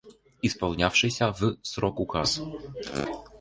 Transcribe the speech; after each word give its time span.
Исполнявшийся 0.41 1.29
в 1.31 1.57
срок 1.61 1.99
указ 1.99 2.41